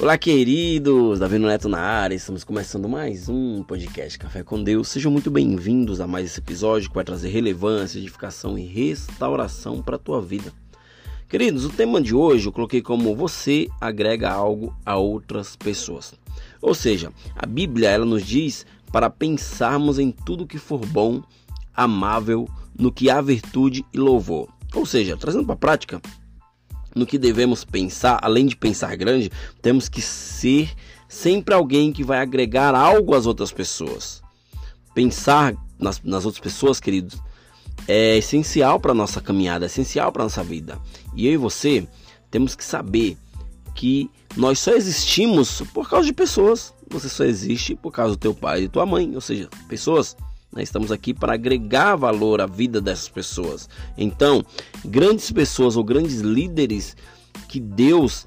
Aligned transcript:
Olá, 0.00 0.16
queridos! 0.16 1.18
Davi 1.18 1.40
Neto 1.40 1.68
na 1.68 1.80
área, 1.80 2.14
estamos 2.14 2.44
começando 2.44 2.88
mais 2.88 3.28
um 3.28 3.64
podcast 3.64 4.16
Café 4.16 4.44
com 4.44 4.62
Deus. 4.62 4.86
Sejam 4.86 5.10
muito 5.10 5.28
bem-vindos 5.28 6.00
a 6.00 6.06
mais 6.06 6.26
esse 6.26 6.38
episódio 6.38 6.88
que 6.88 6.94
vai 6.94 7.02
trazer 7.02 7.30
relevância, 7.30 7.98
edificação 7.98 8.56
e 8.56 8.64
restauração 8.64 9.82
para 9.82 9.96
a 9.96 9.98
tua 9.98 10.22
vida. 10.22 10.52
Queridos, 11.28 11.64
o 11.64 11.70
tema 11.70 12.00
de 12.00 12.14
hoje 12.14 12.46
eu 12.46 12.52
coloquei 12.52 12.80
como 12.80 13.16
você 13.16 13.66
agrega 13.80 14.30
algo 14.30 14.72
a 14.86 14.96
outras 14.96 15.56
pessoas. 15.56 16.14
Ou 16.62 16.76
seja, 16.76 17.12
a 17.34 17.44
Bíblia 17.44 17.90
ela 17.90 18.06
nos 18.06 18.24
diz 18.24 18.64
para 18.92 19.10
pensarmos 19.10 19.98
em 19.98 20.12
tudo 20.12 20.46
que 20.46 20.58
for 20.58 20.78
bom, 20.86 21.20
amável, 21.74 22.48
no 22.78 22.92
que 22.92 23.10
há 23.10 23.20
virtude 23.20 23.84
e 23.92 23.98
louvor. 23.98 24.48
Ou 24.76 24.86
seja, 24.86 25.16
trazendo 25.16 25.44
para 25.44 25.54
a 25.54 25.58
prática, 25.58 26.00
no 26.94 27.06
que 27.06 27.18
devemos 27.18 27.64
pensar, 27.64 28.18
além 28.22 28.46
de 28.46 28.56
pensar 28.56 28.96
grande, 28.96 29.30
temos 29.62 29.88
que 29.88 30.00
ser 30.00 30.70
sempre 31.08 31.54
alguém 31.54 31.92
que 31.92 32.04
vai 32.04 32.20
agregar 32.20 32.74
algo 32.74 33.14
às 33.14 33.26
outras 33.26 33.52
pessoas. 33.52 34.22
Pensar 34.94 35.54
nas, 35.78 36.00
nas 36.02 36.24
outras 36.24 36.42
pessoas, 36.42 36.80
queridos, 36.80 37.18
é 37.86 38.16
essencial 38.18 38.80
para 38.80 38.92
a 38.92 38.94
nossa 38.94 39.20
caminhada, 39.20 39.64
é 39.64 39.66
essencial 39.66 40.12
para 40.12 40.22
a 40.22 40.26
nossa 40.26 40.42
vida. 40.42 40.78
E 41.14 41.26
eu 41.26 41.32
e 41.32 41.36
você 41.36 41.86
temos 42.30 42.54
que 42.54 42.64
saber 42.64 43.16
que 43.74 44.10
nós 44.36 44.58
só 44.58 44.72
existimos 44.72 45.62
por 45.72 45.88
causa 45.88 46.06
de 46.06 46.12
pessoas. 46.12 46.74
Você 46.90 47.08
só 47.08 47.24
existe 47.24 47.74
por 47.74 47.92
causa 47.92 48.14
do 48.14 48.18
teu 48.18 48.34
pai 48.34 48.62
e 48.62 48.68
tua 48.68 48.84
mãe, 48.84 49.14
ou 49.14 49.20
seja, 49.20 49.48
pessoas 49.68 50.16
estamos 50.62 50.92
aqui 50.92 51.12
para 51.14 51.34
agregar 51.34 51.96
valor 51.96 52.40
à 52.40 52.46
vida 52.46 52.80
dessas 52.80 53.08
pessoas. 53.08 53.68
Então, 53.96 54.44
grandes 54.84 55.30
pessoas 55.30 55.76
ou 55.76 55.84
grandes 55.84 56.20
líderes 56.20 56.96
que 57.48 57.60
Deus 57.60 58.26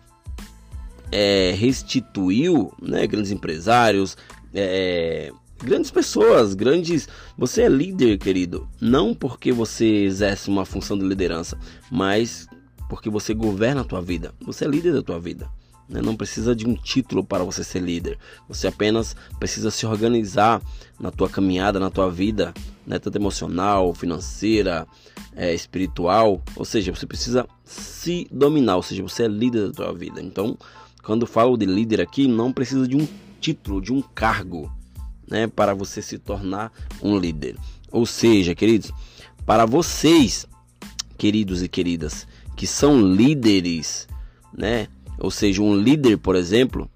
é, 1.12 1.54
restituiu, 1.58 2.74
né, 2.82 3.06
grandes 3.06 3.32
empresários, 3.32 4.18
é, 4.54 5.32
grandes 5.64 5.92
pessoas, 5.92 6.54
grandes. 6.54 7.08
Você 7.38 7.64
é 7.64 7.70
líder, 7.70 8.18
querido, 8.18 8.68
não 8.80 9.14
porque 9.14 9.52
você 9.52 9.86
exerce 9.86 10.50
uma 10.50 10.66
função 10.66 10.98
de 10.98 11.06
liderança, 11.06 11.58
mas 11.92 12.48
porque 12.90 13.10
você 13.10 13.34
governa 13.34 13.82
a 13.82 13.86
tua 13.86 14.02
vida. 14.02 14.34
Você 14.46 14.66
é 14.66 14.68
líder 14.68 14.94
da 14.94 15.02
tua 15.02 15.20
vida. 15.20 15.50
Né? 15.92 16.02
Não 16.02 16.16
precisa 16.16 16.56
de 16.56 16.66
um 16.66 16.74
título 16.74 17.24
para 17.24 17.44
você 17.44 17.64
ser 17.64 17.82
líder. 17.82 18.18
Você 18.48 18.68
apenas 18.68 19.16
precisa 19.38 19.70
se 19.70 19.86
organizar 19.86 20.62
na 20.98 21.12
tua 21.12 21.30
caminhada, 21.30 21.80
na 21.80 21.90
tua 21.90 22.10
vida, 22.10 22.54
né? 22.88 22.98
tanto 22.98 23.18
emocional, 23.18 23.94
financeira, 23.94 24.88
é, 25.36 25.54
espiritual. 25.54 26.42
Ou 26.56 26.64
seja, 26.64 26.96
você 26.96 27.06
precisa 27.06 27.46
se 27.66 28.26
dominar. 28.32 28.78
Ou 28.78 28.84
seja, 28.84 29.04
você 29.04 29.24
é 29.24 29.28
líder 29.28 29.68
da 29.68 29.74
tua 29.74 29.94
vida. 29.94 30.22
Então, 30.22 30.58
quando 31.04 31.28
falo 31.28 31.58
de 31.58 31.66
líder 31.66 32.00
aqui, 32.00 32.28
não 32.28 32.54
precisa 32.54 32.88
de 32.88 32.96
um 32.96 33.08
título, 33.42 33.82
de 33.82 33.92
um 33.92 34.02
cargo, 34.02 34.72
né? 35.28 35.48
Para 35.48 35.74
você 35.74 36.02
se 36.02 36.18
tornar 36.18 36.72
um 37.02 37.18
líder. 37.18 37.58
Ou 37.92 38.06
seja, 38.06 38.56
queridos, 38.56 38.94
para 39.46 39.66
vocês, 39.66 40.48
queridos 41.18 41.62
e 41.64 41.68
queridas, 41.68 42.28
que 42.56 42.68
são 42.68 43.02
líderes, 43.02 44.08
né? 44.56 44.88
Ou 45.22 45.30
seja, 45.30 45.62
um 45.62 45.76
líder, 45.76 46.18
por 46.18 46.36
exemplo, 46.36 46.90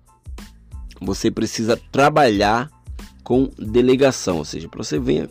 você 1.00 1.30
precisa 1.30 1.80
trabalhar 1.92 2.70
com 3.24 3.50
delegação, 3.58 4.38
ou 4.38 4.46
seja, 4.46 4.68
para 4.68 4.84
você 4.84 5.00
venha 5.00 5.30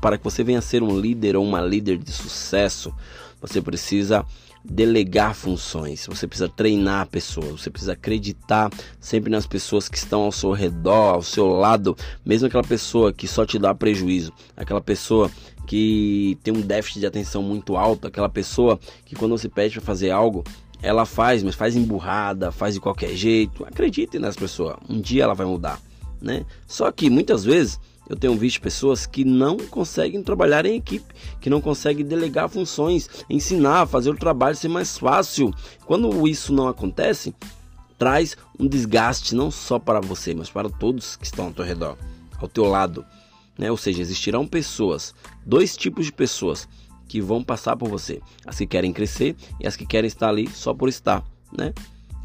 para 0.00 0.18
que 0.18 0.24
você 0.24 0.42
venha 0.42 0.58
a 0.58 0.62
ser 0.62 0.82
um 0.82 0.98
líder 0.98 1.36
ou 1.36 1.44
uma 1.44 1.60
líder 1.60 1.96
de 1.96 2.10
sucesso, 2.10 2.92
você 3.40 3.62
precisa 3.62 4.26
delegar 4.64 5.32
funções, 5.32 6.06
você 6.06 6.26
precisa 6.26 6.48
treinar 6.48 7.06
pessoas, 7.06 7.60
você 7.60 7.70
precisa 7.70 7.92
acreditar 7.92 8.68
sempre 8.98 9.30
nas 9.30 9.46
pessoas 9.46 9.88
que 9.88 9.96
estão 9.96 10.22
ao 10.22 10.32
seu 10.32 10.50
redor, 10.50 11.14
ao 11.14 11.22
seu 11.22 11.46
lado, 11.46 11.96
mesmo 12.24 12.48
aquela 12.48 12.64
pessoa 12.64 13.12
que 13.12 13.28
só 13.28 13.46
te 13.46 13.58
dá 13.58 13.72
prejuízo, 13.72 14.32
aquela 14.56 14.80
pessoa 14.80 15.30
que 15.68 16.36
tem 16.42 16.52
um 16.52 16.60
déficit 16.60 17.00
de 17.00 17.06
atenção 17.06 17.42
muito 17.42 17.76
alto, 17.76 18.08
aquela 18.08 18.28
pessoa 18.28 18.80
que 19.04 19.14
quando 19.14 19.38
você 19.38 19.48
pede 19.48 19.74
para 19.74 19.86
fazer 19.86 20.10
algo, 20.10 20.42
ela 20.84 21.06
faz, 21.06 21.42
mas 21.42 21.54
faz 21.54 21.74
emburrada, 21.74 22.52
faz 22.52 22.74
de 22.74 22.80
qualquer 22.80 23.16
jeito. 23.16 23.64
Acredite 23.64 24.18
nessa 24.18 24.38
pessoa, 24.38 24.78
um 24.88 25.00
dia 25.00 25.24
ela 25.24 25.34
vai 25.34 25.46
mudar, 25.46 25.80
né? 26.20 26.44
Só 26.66 26.92
que 26.92 27.08
muitas 27.08 27.42
vezes 27.42 27.80
eu 28.08 28.14
tenho 28.14 28.36
visto 28.36 28.60
pessoas 28.60 29.06
que 29.06 29.24
não 29.24 29.56
conseguem 29.56 30.22
trabalhar 30.22 30.66
em 30.66 30.76
equipe, 30.76 31.14
que 31.40 31.48
não 31.48 31.60
conseguem 31.60 32.04
delegar 32.04 32.50
funções, 32.50 33.08
ensinar, 33.30 33.86
fazer 33.86 34.10
o 34.10 34.16
trabalho 34.16 34.54
ser 34.54 34.68
mais 34.68 34.98
fácil. 34.98 35.52
Quando 35.86 36.28
isso 36.28 36.52
não 36.52 36.68
acontece, 36.68 37.34
traz 37.98 38.36
um 38.60 38.66
desgaste 38.66 39.34
não 39.34 39.50
só 39.50 39.78
para 39.78 40.00
você, 40.00 40.34
mas 40.34 40.50
para 40.50 40.68
todos 40.68 41.16
que 41.16 41.24
estão 41.24 41.46
ao 41.46 41.52
teu 41.52 41.64
redor, 41.64 41.96
ao 42.38 42.46
teu 42.46 42.64
lado. 42.64 43.06
Né? 43.56 43.70
Ou 43.70 43.76
seja, 43.78 44.02
existirão 44.02 44.46
pessoas, 44.46 45.14
dois 45.46 45.74
tipos 45.74 46.04
de 46.04 46.12
pessoas 46.12 46.68
que 47.08 47.20
vão 47.20 47.42
passar 47.42 47.76
por 47.76 47.88
você: 47.88 48.20
as 48.46 48.58
que 48.58 48.66
querem 48.66 48.92
crescer 48.92 49.36
e 49.60 49.66
as 49.66 49.76
que 49.76 49.86
querem 49.86 50.08
estar 50.08 50.28
ali 50.28 50.48
só 50.50 50.72
por 50.74 50.88
estar, 50.88 51.24
né? 51.56 51.72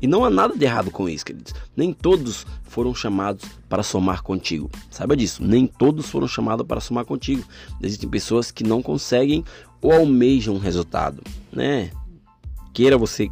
E 0.01 0.07
não 0.07 0.23
há 0.23 0.29
nada 0.29 0.57
de 0.57 0.63
errado 0.63 0.89
com 0.89 1.09
isso, 1.09 1.25
queridos. 1.25 1.53
Nem 1.75 1.91
todos 1.91 2.45
foram 2.63 2.95
chamados 2.95 3.43
para 3.67 3.83
somar 3.83 4.23
contigo. 4.23 4.69
Saiba 4.89 5.15
disso. 5.15 5.43
Nem 5.43 5.67
todos 5.67 6.09
foram 6.09 6.27
chamados 6.27 6.65
para 6.65 6.79
somar 6.79 7.03
contigo. 7.03 7.43
Existem 7.81 8.07
pessoas 8.07 8.49
que 8.49 8.63
não 8.63 8.81
conseguem 8.81 9.43
ou 9.81 9.91
almejam 9.91 10.55
um 10.55 10.59
resultado, 10.59 11.21
né? 11.51 11.91
Queira 12.73 12.97
você 12.97 13.29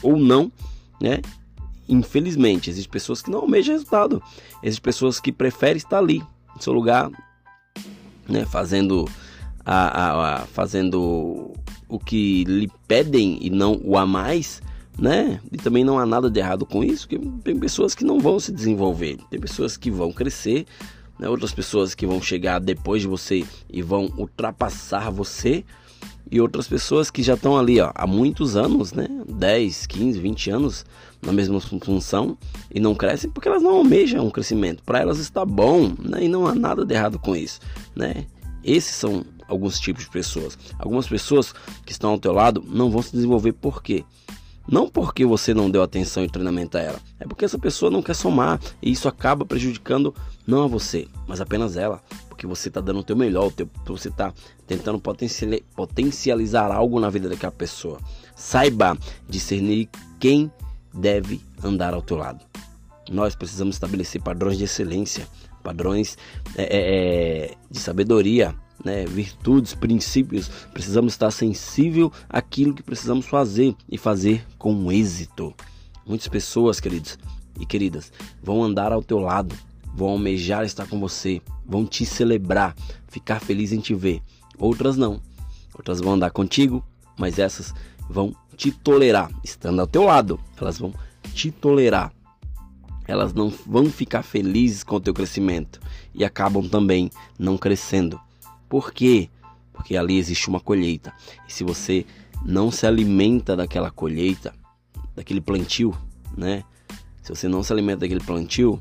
ou 0.00 0.16
não, 0.16 0.52
né? 1.00 1.20
Infelizmente, 1.88 2.70
existem 2.70 2.90
pessoas 2.90 3.20
que 3.20 3.30
não 3.30 3.40
almejam 3.40 3.74
resultado. 3.74 4.22
Existem 4.62 4.82
pessoas 4.82 5.18
que 5.18 5.32
preferem 5.32 5.76
estar 5.76 5.98
ali, 5.98 6.22
no 6.54 6.62
seu 6.62 6.72
lugar, 6.72 7.10
né? 8.28 8.44
Fazendo 8.44 9.08
a, 9.66 9.74
a, 9.74 10.34
a, 10.34 10.38
fazendo 10.46 11.52
o 11.88 11.98
que 11.98 12.44
lhe 12.44 12.70
pedem 12.86 13.38
e 13.40 13.50
não 13.50 13.80
o 13.84 13.98
a 13.98 14.06
mais, 14.06 14.62
né? 14.98 15.40
E 15.50 15.56
também 15.56 15.84
não 15.84 15.98
há 15.98 16.06
nada 16.06 16.30
de 16.30 16.38
errado 16.38 16.64
com 16.64 16.84
isso, 16.84 17.08
porque 17.08 17.28
tem 17.42 17.58
pessoas 17.58 17.94
que 17.94 18.04
não 18.04 18.20
vão 18.20 18.38
se 18.38 18.52
desenvolver, 18.52 19.18
tem 19.28 19.40
pessoas 19.40 19.76
que 19.76 19.90
vão 19.90 20.12
crescer, 20.12 20.66
né? 21.18 21.28
outras 21.28 21.52
pessoas 21.52 21.94
que 21.94 22.06
vão 22.06 22.22
chegar 22.22 22.60
depois 22.60 23.02
de 23.02 23.08
você 23.08 23.44
e 23.68 23.82
vão 23.82 24.10
ultrapassar 24.16 25.10
você, 25.10 25.64
e 26.30 26.40
outras 26.40 26.66
pessoas 26.66 27.10
que 27.10 27.22
já 27.22 27.34
estão 27.34 27.56
ali 27.56 27.80
ó, 27.80 27.92
há 27.94 28.06
muitos 28.06 28.56
anos, 28.56 28.92
né? 28.92 29.06
10, 29.28 29.86
15, 29.86 30.18
20 30.18 30.50
anos 30.50 30.84
na 31.22 31.32
mesma 31.32 31.60
função 31.60 32.36
e 32.72 32.80
não 32.80 32.94
crescem 32.94 33.30
porque 33.30 33.48
elas 33.48 33.62
não 33.62 33.70
almejam 33.76 34.26
um 34.26 34.30
crescimento. 34.30 34.82
Para 34.82 35.00
elas 35.00 35.18
está 35.18 35.44
bom, 35.44 35.92
né? 35.98 36.24
E 36.24 36.28
não 36.28 36.46
há 36.46 36.54
nada 36.54 36.84
de 36.84 36.94
errado 36.94 37.18
com 37.18 37.36
isso, 37.36 37.60
né? 37.94 38.26
Esses 38.66 38.96
são 38.96 39.24
alguns 39.48 39.78
tipos 39.78 40.04
de 40.04 40.10
pessoas. 40.10 40.58
Algumas 40.76 41.08
pessoas 41.08 41.54
que 41.84 41.92
estão 41.92 42.10
ao 42.10 42.18
teu 42.18 42.32
lado 42.32 42.64
não 42.66 42.90
vão 42.90 43.00
se 43.00 43.12
desenvolver 43.12 43.52
por 43.52 43.80
quê? 43.80 44.04
Não 44.68 44.88
porque 44.88 45.24
você 45.24 45.54
não 45.54 45.70
deu 45.70 45.80
atenção 45.80 46.24
e 46.24 46.28
treinamento 46.28 46.76
a 46.76 46.80
ela, 46.80 47.00
é 47.20 47.24
porque 47.24 47.44
essa 47.44 47.56
pessoa 47.56 47.88
não 47.88 48.02
quer 48.02 48.14
somar 48.14 48.60
e 48.82 48.90
isso 48.90 49.06
acaba 49.06 49.46
prejudicando 49.46 50.12
não 50.44 50.64
a 50.64 50.66
você, 50.66 51.06
mas 51.28 51.40
apenas 51.40 51.76
ela, 51.76 52.02
porque 52.28 52.48
você 52.48 52.66
está 52.66 52.80
dando 52.80 52.98
o 52.98 53.04
teu 53.04 53.14
melhor, 53.14 53.46
o 53.46 53.50
teu, 53.52 53.70
você 53.86 54.08
está 54.08 54.34
tentando 54.66 55.00
potencializar 55.00 56.72
algo 56.72 56.98
na 56.98 57.08
vida 57.08 57.28
daquela 57.28 57.52
pessoa. 57.52 58.00
Saiba 58.34 58.98
discernir 59.28 59.88
quem 60.18 60.50
deve 60.92 61.40
andar 61.62 61.94
ao 61.94 62.02
teu 62.02 62.16
lado. 62.16 62.44
Nós 63.10 63.34
precisamos 63.34 63.76
estabelecer 63.76 64.20
padrões 64.20 64.58
de 64.58 64.64
excelência, 64.64 65.28
padrões 65.62 66.16
é, 66.56 66.62
é, 66.62 67.46
é, 67.50 67.54
de 67.70 67.78
sabedoria, 67.78 68.54
né, 68.84 69.04
virtudes, 69.04 69.74
princípios. 69.74 70.48
Precisamos 70.72 71.12
estar 71.12 71.30
sensível 71.30 72.12
àquilo 72.28 72.74
que 72.74 72.82
precisamos 72.82 73.26
fazer 73.26 73.74
e 73.88 73.96
fazer 73.96 74.44
com 74.58 74.90
êxito. 74.90 75.54
Muitas 76.06 76.28
pessoas, 76.28 76.78
queridos 76.78 77.18
e 77.58 77.66
queridas, 77.66 78.12
vão 78.42 78.62
andar 78.62 78.92
ao 78.92 79.02
teu 79.02 79.18
lado, 79.18 79.54
vão 79.94 80.10
almejar 80.10 80.64
estar 80.64 80.86
com 80.86 81.00
você, 81.00 81.40
vão 81.64 81.84
te 81.86 82.04
celebrar, 82.04 82.76
ficar 83.08 83.40
feliz 83.40 83.72
em 83.72 83.80
te 83.80 83.94
ver. 83.94 84.22
Outras 84.58 84.96
não. 84.96 85.20
Outras 85.74 86.00
vão 86.00 86.14
andar 86.14 86.30
contigo, 86.30 86.84
mas 87.18 87.38
essas 87.38 87.74
vão 88.08 88.34
te 88.56 88.70
tolerar, 88.70 89.30
estando 89.42 89.80
ao 89.80 89.86
teu 89.86 90.04
lado. 90.04 90.40
Elas 90.60 90.78
vão 90.78 90.94
te 91.34 91.50
tolerar 91.50 92.12
elas 93.06 93.32
não 93.32 93.52
vão 93.66 93.86
ficar 93.90 94.22
felizes 94.22 94.82
com 94.82 94.96
o 94.96 95.00
teu 95.00 95.14
crescimento 95.14 95.80
e 96.14 96.24
acabam 96.24 96.68
também 96.68 97.10
não 97.38 97.56
crescendo. 97.56 98.20
Por 98.68 98.92
quê? 98.92 99.28
Porque 99.72 99.96
ali 99.96 100.18
existe 100.18 100.48
uma 100.48 100.60
colheita. 100.60 101.12
E 101.48 101.52
se 101.52 101.62
você 101.62 102.04
não 102.44 102.70
se 102.70 102.86
alimenta 102.86 103.56
daquela 103.56 103.90
colheita, 103.90 104.54
daquele 105.14 105.40
plantio, 105.40 105.96
né? 106.36 106.64
Se 107.22 107.34
você 107.34 107.48
não 107.48 107.62
se 107.62 107.72
alimenta 107.72 108.00
daquele 108.00 108.20
plantio, 108.20 108.80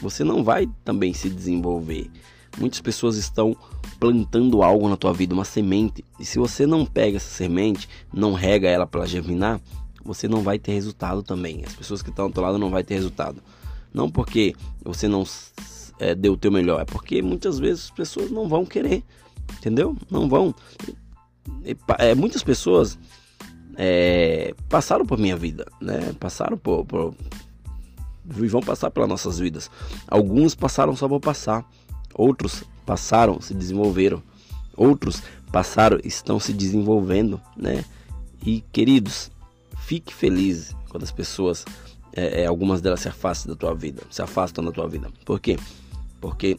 você 0.00 0.24
não 0.24 0.44
vai 0.44 0.68
também 0.84 1.12
se 1.12 1.28
desenvolver. 1.28 2.10
Muitas 2.58 2.80
pessoas 2.80 3.16
estão 3.16 3.56
plantando 4.00 4.62
algo 4.62 4.88
na 4.88 4.96
tua 4.96 5.12
vida, 5.12 5.34
uma 5.34 5.44
semente. 5.44 6.04
E 6.18 6.24
se 6.24 6.38
você 6.38 6.66
não 6.66 6.86
pega 6.86 7.16
essa 7.16 7.30
semente, 7.30 7.88
não 8.12 8.32
rega 8.32 8.68
ela 8.68 8.86
para 8.86 9.06
germinar, 9.06 9.60
você 10.08 10.26
não 10.26 10.40
vai 10.40 10.58
ter 10.58 10.72
resultado 10.72 11.22
também. 11.22 11.62
As 11.66 11.74
pessoas 11.74 12.00
que 12.00 12.08
estão 12.08 12.24
ao 12.24 12.30
teu 12.30 12.42
lado 12.42 12.58
não 12.58 12.70
vai 12.70 12.82
ter 12.82 12.94
resultado. 12.94 13.42
Não 13.92 14.10
porque 14.10 14.54
você 14.82 15.06
não 15.06 15.22
é, 15.98 16.14
deu 16.14 16.32
o 16.32 16.36
teu 16.36 16.50
melhor, 16.50 16.80
é 16.80 16.84
porque 16.86 17.20
muitas 17.20 17.58
vezes 17.58 17.84
as 17.84 17.90
pessoas 17.90 18.30
não 18.30 18.48
vão 18.48 18.64
querer, 18.64 19.04
entendeu? 19.58 19.94
Não 20.10 20.26
vão. 20.26 20.54
É, 21.98 22.14
muitas 22.14 22.42
pessoas 22.42 22.98
é, 23.76 24.54
passaram 24.66 25.04
por 25.04 25.18
minha 25.18 25.36
vida, 25.36 25.66
né? 25.78 26.14
Passaram 26.18 26.56
por, 26.56 26.86
por 26.86 27.14
e 28.24 28.48
vão 28.48 28.62
passar 28.62 28.90
pelas 28.90 29.08
nossas 29.08 29.38
vidas. 29.38 29.70
Alguns 30.06 30.54
passaram 30.54 30.96
só 30.96 31.06
por 31.06 31.20
passar, 31.20 31.68
outros 32.14 32.64
passaram, 32.86 33.42
se 33.42 33.52
desenvolveram, 33.52 34.22
outros 34.74 35.22
passaram, 35.52 35.98
estão 36.02 36.40
se 36.40 36.54
desenvolvendo, 36.54 37.38
né? 37.54 37.84
E 38.44 38.62
queridos, 38.72 39.30
fique 39.88 40.12
feliz 40.12 40.76
quando 40.90 41.02
as 41.02 41.10
pessoas, 41.10 41.64
é, 42.12 42.42
é, 42.42 42.46
algumas 42.46 42.82
delas 42.82 43.00
se 43.00 43.08
afastam 43.08 43.54
da 43.54 43.58
tua 43.58 43.74
vida, 43.74 44.02
se 44.10 44.20
afastam 44.20 44.62
da 44.62 44.70
tua 44.70 44.86
vida. 44.86 45.10
Por 45.24 45.40
quê? 45.40 45.58
Porque 46.20 46.58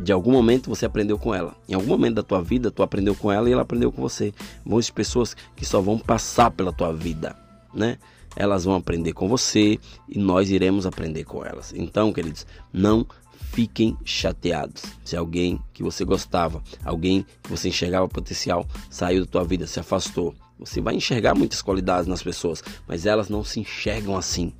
de 0.00 0.10
algum 0.10 0.32
momento 0.32 0.68
você 0.68 0.84
aprendeu 0.84 1.16
com 1.16 1.32
ela. 1.32 1.54
Em 1.68 1.74
algum 1.74 1.86
momento 1.86 2.16
da 2.16 2.22
tua 2.24 2.42
vida, 2.42 2.72
tu 2.72 2.82
aprendeu 2.82 3.14
com 3.14 3.30
ela 3.30 3.48
e 3.48 3.52
ela 3.52 3.62
aprendeu 3.62 3.92
com 3.92 4.02
você. 4.02 4.34
Vão 4.66 4.80
pessoas 4.92 5.36
que 5.54 5.64
só 5.64 5.80
vão 5.80 5.96
passar 5.96 6.50
pela 6.50 6.72
tua 6.72 6.92
vida, 6.92 7.36
né? 7.72 7.98
Elas 8.34 8.64
vão 8.64 8.74
aprender 8.74 9.12
com 9.12 9.28
você 9.28 9.78
e 10.08 10.18
nós 10.18 10.50
iremos 10.50 10.86
aprender 10.86 11.22
com 11.22 11.44
elas. 11.44 11.72
Então, 11.72 12.12
queridos, 12.12 12.44
não 12.72 13.06
fiquem 13.52 13.96
chateados. 14.04 14.82
Se 15.04 15.16
alguém 15.16 15.60
que 15.72 15.84
você 15.84 16.04
gostava, 16.04 16.60
alguém 16.84 17.24
que 17.44 17.50
você 17.50 17.68
enxergava 17.68 18.08
potencial, 18.08 18.66
saiu 18.90 19.24
da 19.24 19.30
tua 19.30 19.44
vida, 19.44 19.68
se 19.68 19.78
afastou. 19.78 20.34
Você 20.58 20.80
vai 20.80 20.94
enxergar 20.94 21.34
muitas 21.34 21.62
qualidades 21.62 22.06
nas 22.06 22.22
pessoas, 22.22 22.62
mas 22.86 23.06
elas 23.06 23.28
não 23.28 23.44
se 23.44 23.60
enxergam 23.60 24.16
assim. 24.16 24.52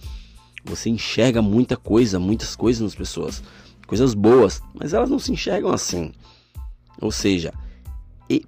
Você 0.64 0.90
enxerga 0.90 1.42
muita 1.42 1.76
coisa, 1.76 2.18
muitas 2.18 2.54
coisas 2.54 2.82
nas 2.82 2.94
pessoas 2.94 3.42
coisas 3.88 4.12
boas, 4.12 4.62
mas 4.74 4.92
elas 4.92 5.08
não 5.08 5.18
se 5.18 5.32
enxergam 5.32 5.72
assim. 5.72 6.12
Ou 7.00 7.10
seja, 7.10 7.52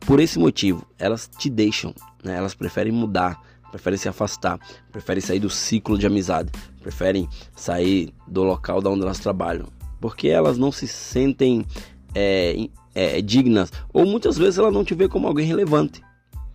por 0.00 0.20
esse 0.20 0.38
motivo, 0.38 0.86
elas 0.98 1.28
te 1.38 1.48
deixam, 1.48 1.94
né? 2.22 2.36
elas 2.36 2.54
preferem 2.54 2.92
mudar, 2.92 3.40
preferem 3.70 3.98
se 3.98 4.08
afastar, 4.08 4.60
preferem 4.92 5.22
sair 5.22 5.40
do 5.40 5.48
ciclo 5.48 5.96
de 5.96 6.06
amizade, 6.06 6.52
preferem 6.80 7.26
sair 7.56 8.12
do 8.28 8.42
local 8.42 8.82
da 8.82 8.90
onde 8.90 9.02
elas 9.02 9.18
trabalham, 9.18 9.66
porque 9.98 10.28
elas 10.28 10.58
não 10.58 10.70
se 10.70 10.86
sentem 10.86 11.64
é, 12.14 12.68
é, 12.94 13.22
dignas, 13.22 13.72
ou 13.94 14.04
muitas 14.04 14.36
vezes 14.36 14.58
ela 14.58 14.70
não 14.70 14.84
te 14.84 14.94
vê 14.94 15.08
como 15.08 15.26
alguém 15.26 15.46
relevante. 15.46 16.02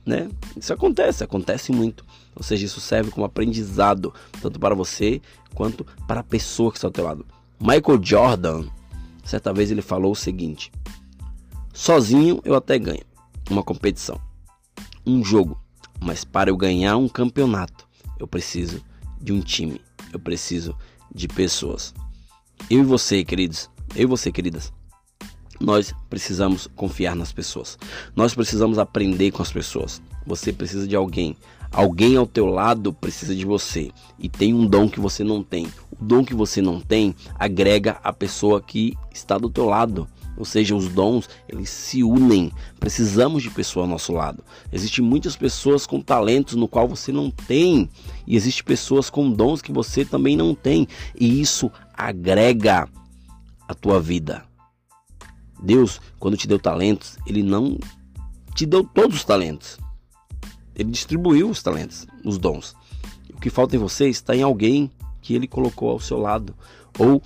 Né? 0.05 0.29
Isso 0.55 0.71
acontece, 0.71 1.23
acontece 1.23 1.71
muito. 1.71 2.05
Ou 2.35 2.43
seja, 2.43 2.65
isso 2.65 2.79
serve 2.79 3.09
como 3.09 3.25
aprendizado, 3.25 4.13
tanto 4.41 4.59
para 4.59 4.75
você 4.75 5.21
quanto 5.53 5.85
para 6.07 6.19
a 6.19 6.23
pessoa 6.23 6.71
que 6.71 6.77
está 6.77 6.87
ao 6.87 6.91
teu 6.91 7.05
lado. 7.05 7.25
Michael 7.59 8.03
Jordan, 8.03 8.67
certa 9.23 9.53
vez 9.53 9.71
ele 9.71 9.81
falou 9.81 10.11
o 10.11 10.15
seguinte: 10.15 10.71
Sozinho 11.73 12.39
eu 12.45 12.55
até 12.55 12.77
ganho 12.77 13.03
uma 13.49 13.63
competição, 13.63 14.19
um 15.05 15.23
jogo, 15.23 15.59
mas 15.99 16.23
para 16.23 16.49
eu 16.49 16.57
ganhar 16.57 16.97
um 16.97 17.07
campeonato, 17.07 17.87
eu 18.19 18.27
preciso 18.27 18.83
de 19.19 19.33
um 19.33 19.39
time, 19.39 19.81
eu 20.13 20.19
preciso 20.19 20.75
de 21.13 21.27
pessoas. 21.27 21.93
Eu 22.69 22.79
e 22.79 22.83
você, 22.83 23.23
queridos, 23.23 23.69
eu 23.95 24.03
e 24.03 24.05
você, 24.05 24.31
queridas, 24.31 24.71
nós 25.59 25.93
precisamos 26.09 26.67
confiar 26.75 27.15
nas 27.15 27.31
pessoas. 27.31 27.77
Nós 28.15 28.33
precisamos 28.33 28.77
aprender 28.77 29.31
com 29.31 29.41
as 29.41 29.51
pessoas. 29.51 30.01
Você 30.25 30.51
precisa 30.51 30.87
de 30.87 30.95
alguém. 30.95 31.35
Alguém 31.71 32.15
ao 32.15 32.25
teu 32.25 32.45
lado 32.45 32.93
precisa 32.93 33.35
de 33.35 33.45
você 33.45 33.91
e 34.17 34.29
tem 34.29 34.53
um 34.53 34.65
dom 34.65 34.87
que 34.87 34.99
você 34.99 35.23
não 35.23 35.43
tem. 35.43 35.67
O 35.91 36.03
dom 36.03 36.23
que 36.23 36.33
você 36.33 36.61
não 36.61 36.79
tem 36.79 37.13
agrega 37.37 37.97
a 38.03 38.13
pessoa 38.13 38.61
que 38.61 38.95
está 39.13 39.37
do 39.37 39.49
teu 39.49 39.65
lado. 39.65 40.07
Ou 40.37 40.45
seja, 40.45 40.75
os 40.75 40.89
dons, 40.89 41.29
eles 41.47 41.69
se 41.69 42.03
unem. 42.03 42.51
Precisamos 42.79 43.41
de 43.43 43.49
pessoa 43.49 43.85
ao 43.85 43.89
nosso 43.89 44.11
lado. 44.11 44.43
Existem 44.71 45.03
muitas 45.03 45.35
pessoas 45.35 45.85
com 45.85 46.01
talentos 46.01 46.55
no 46.55 46.67
qual 46.67 46.87
você 46.87 47.11
não 47.11 47.29
tem. 47.29 47.89
E 48.27 48.35
existem 48.35 48.63
pessoas 48.63 49.09
com 49.09 49.31
dons 49.31 49.61
que 49.61 49.71
você 49.71 50.03
também 50.03 50.35
não 50.35 50.53
tem. 50.53 50.87
E 51.17 51.41
isso 51.41 51.71
agrega 51.93 52.87
a 53.67 53.73
tua 53.73 53.99
vida. 53.99 54.43
Deus, 55.61 56.01
quando 56.19 56.37
te 56.37 56.47
deu 56.47 56.59
talentos, 56.59 57.17
ele 57.25 57.43
não 57.43 57.77
te 58.53 58.65
deu 58.65 58.83
todos 58.83 59.17
os 59.17 59.23
talentos. 59.23 59.77
Ele 60.75 60.91
distribuiu 60.91 61.49
os 61.49 61.63
talentos, 61.63 62.05
os 62.23 62.37
dons. 62.37 62.75
O 63.33 63.39
que 63.39 63.49
falta 63.49 63.75
em 63.75 63.79
você 63.79 64.09
está 64.09 64.35
em 64.35 64.43
alguém 64.43 64.91
que 65.21 65.33
ele 65.33 65.47
colocou 65.47 65.89
ao 65.89 65.99
seu 65.99 66.17
lado. 66.17 66.55
Ou 66.99 67.21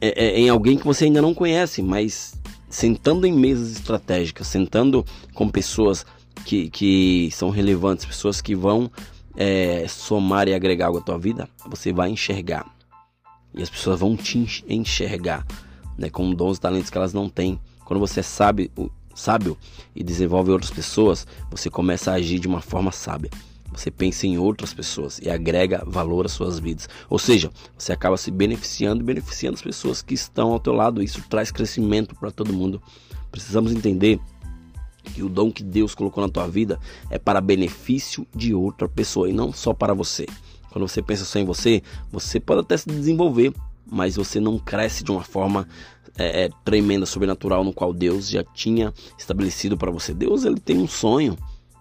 é, 0.00 0.26
é, 0.26 0.40
em 0.40 0.48
alguém 0.48 0.76
que 0.76 0.84
você 0.84 1.04
ainda 1.04 1.22
não 1.22 1.34
conhece, 1.34 1.82
mas 1.82 2.34
sentando 2.68 3.26
em 3.26 3.32
mesas 3.32 3.72
estratégicas, 3.72 4.46
sentando 4.46 5.04
com 5.32 5.48
pessoas 5.48 6.04
que, 6.44 6.68
que 6.70 7.30
são 7.32 7.50
relevantes, 7.50 8.04
pessoas 8.04 8.40
que 8.40 8.54
vão 8.54 8.90
é, 9.36 9.86
somar 9.88 10.48
e 10.48 10.54
agregar 10.54 10.86
algo 10.86 10.98
à 10.98 11.02
tua 11.02 11.18
vida, 11.18 11.48
você 11.66 11.92
vai 11.92 12.10
enxergar. 12.10 12.66
E 13.54 13.62
as 13.62 13.70
pessoas 13.70 14.00
vão 14.00 14.16
te 14.16 14.64
enxergar 14.68 15.46
né, 15.96 16.10
com 16.10 16.32
dons 16.34 16.58
e 16.58 16.60
talentos 16.60 16.90
que 16.90 16.98
elas 16.98 17.12
não 17.12 17.28
têm. 17.28 17.58
Quando 17.84 18.00
você 18.00 18.22
sabe 18.22 18.70
sábio 19.14 19.56
e 19.94 20.02
desenvolve 20.02 20.50
outras 20.50 20.70
pessoas, 20.70 21.26
você 21.50 21.70
começa 21.70 22.10
a 22.10 22.14
agir 22.14 22.38
de 22.38 22.48
uma 22.48 22.60
forma 22.60 22.90
sábia. 22.90 23.30
Você 23.72 23.90
pensa 23.90 24.26
em 24.26 24.38
outras 24.38 24.72
pessoas 24.72 25.18
e 25.18 25.28
agrega 25.28 25.82
valor 25.86 26.26
às 26.26 26.32
suas 26.32 26.60
vidas. 26.60 26.88
Ou 27.10 27.18
seja, 27.18 27.50
você 27.76 27.92
acaba 27.92 28.16
se 28.16 28.30
beneficiando 28.30 29.02
e 29.02 29.04
beneficiando 29.04 29.56
as 29.56 29.62
pessoas 29.62 30.00
que 30.00 30.14
estão 30.14 30.52
ao 30.52 30.60
teu 30.60 30.72
lado. 30.72 31.02
Isso 31.02 31.22
traz 31.28 31.50
crescimento 31.50 32.14
para 32.14 32.30
todo 32.30 32.52
mundo. 32.52 32.80
Precisamos 33.32 33.72
entender 33.72 34.20
que 35.02 35.22
o 35.22 35.28
dom 35.28 35.50
que 35.50 35.62
Deus 35.62 35.94
colocou 35.94 36.24
na 36.24 36.30
tua 36.30 36.46
vida 36.46 36.78
é 37.10 37.18
para 37.18 37.40
benefício 37.40 38.26
de 38.34 38.54
outra 38.54 38.88
pessoa 38.88 39.28
e 39.28 39.32
não 39.32 39.52
só 39.52 39.74
para 39.74 39.92
você. 39.92 40.26
Quando 40.70 40.88
você 40.88 41.02
pensa 41.02 41.24
só 41.24 41.38
em 41.38 41.44
você, 41.44 41.82
você 42.10 42.40
pode 42.40 42.60
até 42.60 42.76
se 42.76 42.88
desenvolver, 42.88 43.52
mas 43.86 44.16
você 44.16 44.40
não 44.40 44.58
cresce 44.58 45.04
de 45.04 45.10
uma 45.10 45.22
forma 45.22 45.68
é, 46.16 46.44
é, 46.44 46.50
tremenda, 46.64 47.06
sobrenatural, 47.06 47.64
no 47.64 47.72
qual 47.72 47.92
Deus 47.92 48.28
já 48.28 48.44
tinha 48.44 48.92
estabelecido 49.18 49.76
para 49.76 49.90
você. 49.90 50.14
Deus 50.14 50.44
ele 50.44 50.60
tem 50.60 50.78
um 50.78 50.88
sonho 50.88 51.36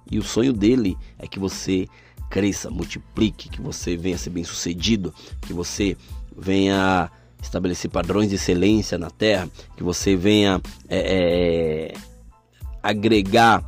e 0.10 0.18
o 0.18 0.24
sonho 0.24 0.54
dele 0.54 0.98
é 1.18 1.28
que 1.28 1.40
você 1.40 1.88
cresça, 2.30 2.70
multiplique, 2.70 3.50
que 3.50 3.62
você 3.62 3.96
venha 3.96 4.18
ser 4.18 4.32
bem 4.32 4.44
sucedido, 4.44 5.14
que 5.42 5.54
você 5.54 5.96
venha 6.36 7.12
estabelecer 7.42 7.92
padrões 7.92 8.30
de 8.30 8.36
excelência 8.36 8.98
na 8.98 9.10
terra, 9.10 9.50
que 9.78 9.84
você 9.84 10.16
venha 10.16 10.62
é, 10.90 11.92
é, 11.92 11.94
agregar 12.82 13.64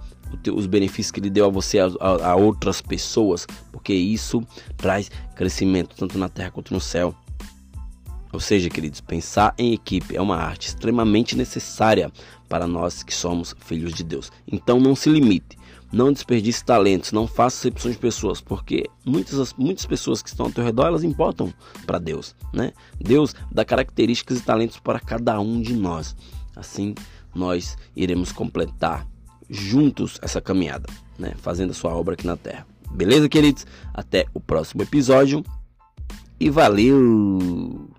os 0.53 0.65
benefícios 0.65 1.11
que 1.11 1.19
ele 1.19 1.29
deu 1.29 1.45
a 1.45 1.49
você 1.49 1.79
a, 1.79 1.85
a, 1.99 2.31
a 2.31 2.35
outras 2.35 2.81
pessoas, 2.81 3.45
porque 3.71 3.93
isso 3.93 4.45
traz 4.75 5.11
crescimento 5.35 5.95
tanto 5.95 6.17
na 6.17 6.27
terra 6.27 6.51
quanto 6.51 6.73
no 6.73 6.81
céu. 6.81 7.15
Ou 8.35 8.39
seja, 8.41 8.69
queridos, 8.69 8.99
pensar 8.99 9.55
em 9.57 9.71
equipe 9.71 10.13
é 10.13 10.21
uma 10.21 10.35
arte 10.35 10.67
extremamente 10.67 11.37
necessária 11.37 12.11
para 12.49 12.67
nós 12.67 13.01
que 13.01 13.15
somos 13.15 13.55
filhos 13.61 13.93
de 13.93 14.03
Deus. 14.03 14.29
Então 14.45 14.77
não 14.77 14.93
se 14.93 15.09
limite, 15.09 15.57
não 15.89 16.11
desperdice 16.11 16.65
talentos, 16.65 17.13
não 17.13 17.27
faça 17.27 17.69
exceção 17.69 17.89
de 17.89 17.97
pessoas, 17.97 18.41
porque 18.41 18.89
muitas, 19.05 19.53
muitas 19.53 19.85
pessoas 19.85 20.21
que 20.21 20.27
estão 20.27 20.47
ao 20.47 20.51
teu 20.51 20.65
redor, 20.65 20.87
elas 20.87 21.05
importam 21.05 21.53
para 21.85 21.97
Deus, 21.97 22.35
né? 22.51 22.73
Deus 22.99 23.33
dá 23.49 23.63
características 23.63 24.39
e 24.39 24.43
talentos 24.43 24.79
para 24.79 24.99
cada 24.99 25.39
um 25.39 25.61
de 25.61 25.73
nós. 25.73 26.13
Assim, 26.57 26.93
nós 27.33 27.77
iremos 27.95 28.33
completar 28.33 29.07
juntos 29.49 30.19
essa 30.21 30.41
caminhada, 30.41 30.89
né? 31.17 31.35
Fazendo 31.37 31.71
a 31.71 31.73
sua 31.73 31.95
obra 31.95 32.15
aqui 32.15 32.27
na 32.27 32.35
terra. 32.35 32.67
Beleza, 32.91 33.29
queridos? 33.29 33.65
Até 33.93 34.25
o 34.33 34.41
próximo 34.41 34.81
episódio 34.81 35.41
e 36.37 36.49
valeu! 36.49 37.94